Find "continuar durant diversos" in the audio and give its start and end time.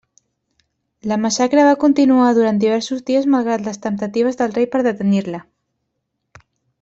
1.83-3.05